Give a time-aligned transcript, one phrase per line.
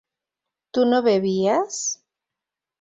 [0.71, 2.03] ¿tú no bebías?